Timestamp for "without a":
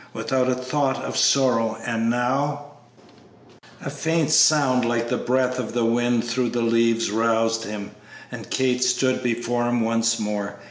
0.13-0.55